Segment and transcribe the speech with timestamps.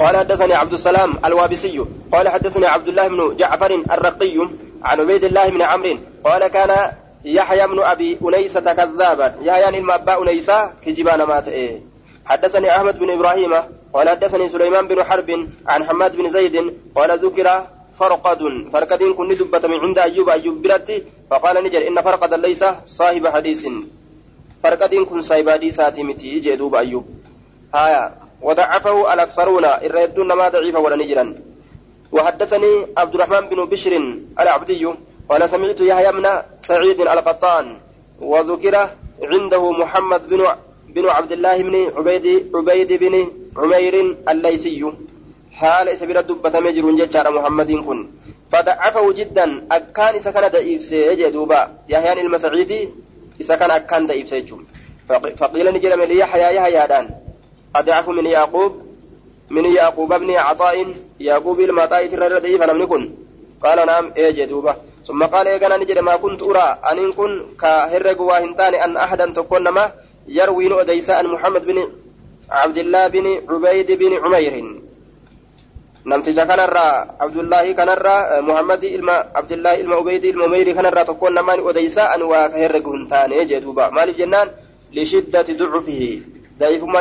[0.00, 4.48] قال حدثني عبد السلام الوابسي قال حدثني عبد الله بن جعفر الرقي
[4.82, 6.92] عن عبيد الله بن عمرو قال كان
[7.24, 9.34] يحيى بن أبي انيسه كذابا.
[9.42, 11.80] يحيى علم ابا انيسه كجبان مات إيه.
[12.24, 13.52] حدثني أحمد بن إبراهيم
[13.92, 17.66] قال حدثني سليمان بن حرب عن حماد بن زيد قال ذكر
[17.98, 18.40] فرقد
[18.72, 23.66] فرقد كن دبت من عند أيوب أيوب برتي فقال نجر إن فرقد ليس صاحب حديث.
[24.62, 27.06] فرقد كن صاحب حديث متي جدوب أيوب.
[27.74, 31.34] هايا وضعفه الأكثرون الردون ما ضعيف ولا نجرا.
[32.12, 34.88] وحدثني عبد الرحمن بن بشر العبدي
[35.28, 36.26] قال سمعت يحيى بن
[36.62, 37.76] سعيد القطان
[38.20, 38.88] وذكر
[39.22, 40.46] عنده محمد بن
[40.88, 43.14] بن عبد الله بن عبيد عبيد بن
[43.56, 44.92] عمير الليثي.
[45.52, 48.08] حال سبيل دبة مجر جتار محمد كن.
[48.52, 52.88] فضعفه جدا أكان إذا كان ضعيف سيجدوبا يحيى المسعيدي
[53.40, 54.64] إذا كان أكان ضعيف سيجوم.
[55.38, 57.10] فقيل نجل من يحيى يحيى دان.
[57.76, 58.82] أضعف من يعقوب
[59.50, 63.10] من يعقوب بن عطاء يعقوب المطاء ترى ضعيف أنا من
[63.64, 68.74] قال نعم إيه دوبا ثم قال إيقنا نجد ما كنت أرى أن كن كهرق واهنتان
[68.74, 69.92] أن أحدا تكون ما
[70.28, 71.88] يروي نؤديس أن محمد بن
[72.50, 74.80] عبد الله بن عبيد بن عمير
[76.04, 82.08] namticha kanarraa abdullaahi kanarraa muhammadi ilma abdullaahi ilma ubeydi ilma umeyri kanarraa tokkoon namaan odeysa
[82.14, 84.48] an waa ka herregu hin taane jee duuba maaliif jennaan
[84.92, 86.29] lishiddati ducufihi daa'ifummaan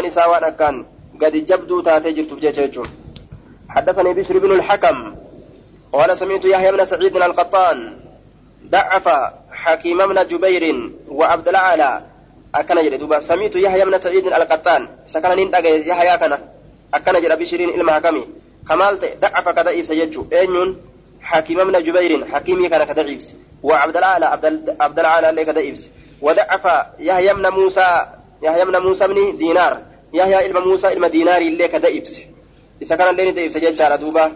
[0.06, 0.86] isaa waan akkaan
[1.20, 2.90] gadi jabduu taatee jirtuuf jecha jechuun
[3.70, 5.16] حدثني بشر بن الحكم
[5.94, 7.98] قال سمعت يحيى بن سعيد القطان
[8.66, 9.08] ضعف
[9.52, 12.02] حكيم بن جبير وعبد العالى
[12.56, 16.40] أكن جد دوبا سمعت يحيى بن سعيد القطان سكن نين يحيى كان
[16.94, 18.24] أكن جد بشرين إلما حكمي
[18.70, 20.78] كمال ضعف كذا سيجو أين
[21.22, 23.18] حكيم بن جبير حكيمي كان كذا
[23.64, 24.26] وعبد العالى
[24.80, 25.00] عبد
[25.30, 25.62] اللي كذا
[26.22, 26.66] وضعف
[27.00, 28.06] يحيى بن موسى
[28.42, 29.78] يحيى بن موسى بن دينار
[30.14, 31.88] يحيى إلما موسى إلما دينار اللي كذا
[32.82, 34.32] إذا كان اللي ندعي سيجو دوبا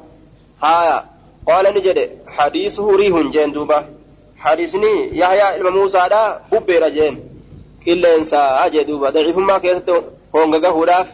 [0.63, 1.05] ها
[1.47, 3.85] قال نجد حديثه ريح جين دوبا
[4.37, 7.19] حديثني يحيى إلما موسى دا ببير جين
[7.87, 10.01] إلا إنسا أجي دوبا ضعيف ما كيستو
[10.35, 11.07] هونغا هوراف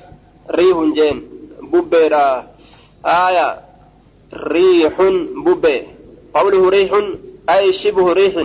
[0.51, 1.17] ريح جين
[1.61, 2.13] ببير
[3.05, 3.59] آية
[4.33, 5.01] ريح
[5.45, 5.87] ببي
[6.33, 6.91] قوله ريح
[7.49, 8.35] أي شبه ريح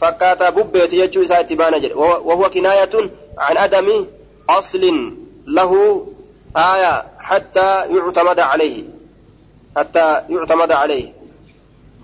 [0.00, 2.94] فكاتا ببيت يجو إساء تبانا وهو كناية
[3.38, 4.06] عن أدم
[4.50, 5.12] أصل
[5.46, 5.72] له
[6.56, 8.84] آية حتى يعتمد عليه.
[9.76, 11.12] حتى يعتمد عليه.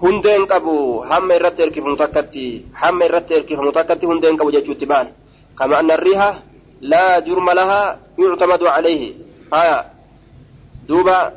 [0.03, 5.07] هندين كابو هم الرتر كيف متكتي هم الرتر كيف متكتي هندين كبو تبان
[5.59, 6.39] كما أن الريح
[6.81, 9.13] لا جرم لها يعتمد عليه.
[9.55, 9.79] آية.
[10.89, 11.33] دوبا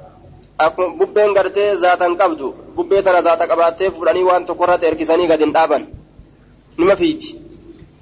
[0.62, 5.85] أكون ببين كارتي ذاتا كابدو ببيتنا زاتا كباتي فراني وانتو كرات إركساني قد انتابا
[6.79, 7.50] نما فيتي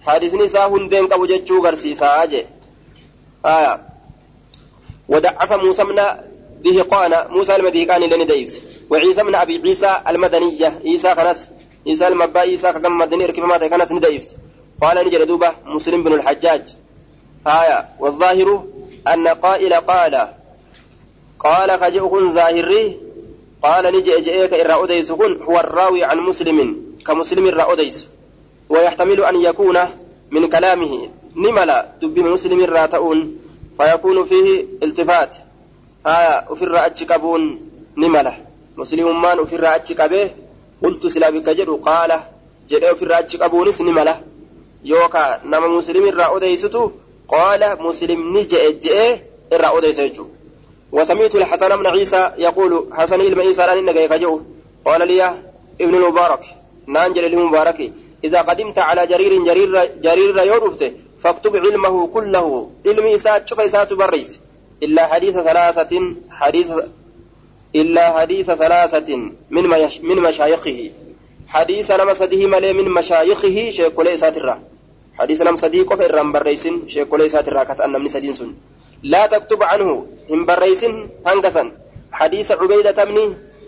[0.05, 2.47] hadisni isaa hundeen qabu jechuu garsiisaa jee.
[3.43, 3.79] Haya
[5.09, 5.95] ودعف موسى من
[6.63, 8.59] دهقان موسى المدهقان لن ديفس
[8.89, 11.49] وعيسى بن أبي عيسى المدنية عيسى كنس
[11.87, 14.35] عيسى المبا عيسى كم مدني ركب ما كنس نديفس
[14.81, 16.75] قال نجد دوبة مسلم بن الحجاج
[17.47, 18.63] آية والظاهر
[19.07, 20.27] أن قائل قال
[21.39, 22.97] قال كجئكن ظاهري
[23.63, 28.07] قال نجي جئك إرى أديس هو الراوي عن مسلم كمسلم إرى أديس
[28.69, 29.77] ويحتمل أن يكون
[30.31, 33.37] من كلامه نملا دب مسلم راتؤون
[33.77, 35.35] فيكون فيه التفات
[36.05, 37.61] آية وفي الرأج كبون
[37.97, 40.25] نمله muslimummaan ofirraa achi qabee
[40.81, 42.17] qultu silaa bikka jedhu qaala
[42.71, 44.13] jedhee ofirraa achi qabuunis ni mala
[44.91, 46.81] yookaan nama muslimirraa odeysitu
[47.33, 49.09] qaala muslimni je'e je'ee
[49.55, 50.37] irraa odeysa jechuudha.
[50.91, 54.41] وسمعت الحسن بن عيسى يقول حسن بن عيسى لن نجي كجو
[54.85, 55.21] قال لي
[55.81, 56.43] ابن المبارك
[56.87, 57.91] نانجل المبارك
[58.23, 60.91] إذا قدمت على جرير جرير جرير يورفته
[61.23, 62.69] فاكتب علمه كله.
[62.85, 64.39] علم إسات شوف إسات بريس
[64.83, 66.71] إلا حديث ثلاثة حديث
[67.75, 69.15] إلا حديث ثلاثة
[69.49, 69.63] من
[70.03, 70.91] من مشايخه.
[71.49, 74.55] حديث نما سديه ملي من مشايخه شيخ ليس الرا
[75.19, 78.55] حديث نما سديه قف الرام بريسن شيخ ليس الرا كتأن من سدين
[79.03, 80.93] لا تكتب عنه هم بريسن
[81.27, 81.71] هنقسن
[82.11, 83.17] حديث عبيدة بن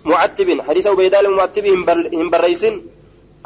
[0.05, 1.65] معتب حديث عبيدة المعتب
[2.13, 2.81] هم بريسن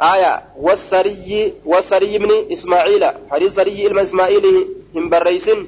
[0.02, 3.04] آية والسري والسري بن إسماعيل.
[3.30, 5.66] حديث سري إلما إسماعيل هم بريسن.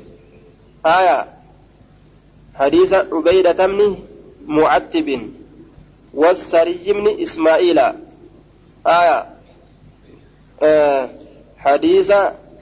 [0.87, 1.27] آية.
[2.55, 3.97] حديث عبيدة بن
[4.47, 5.31] معتب.
[6.15, 7.79] والسري بن إسماعيل.
[8.87, 9.27] آية.
[10.63, 11.11] آه
[11.59, 12.13] حديث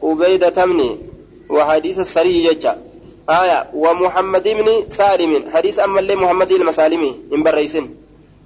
[0.03, 0.99] عبيدة بن
[1.51, 2.79] وحديث السري يجا
[3.31, 3.71] آية.
[3.75, 5.51] ومحمد بن سالم.
[5.51, 7.89] حديث أما اللي محمد المسالمي إن بريسن.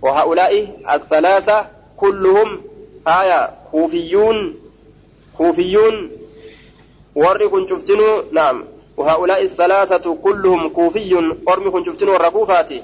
[0.02, 2.60] وهؤلاء الثلاثة كلهم
[3.08, 4.54] آية كوفيون
[5.38, 6.10] كوفيون
[7.16, 8.64] warri kun cuftinuu naam
[8.96, 12.82] وهؤلاء الثلاثة كلهم كوفي أرمي كن شفتن ورقوفاتي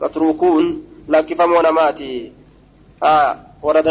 [0.00, 2.32] متروكون لكفمون ماتي
[3.02, 3.88] آه ورد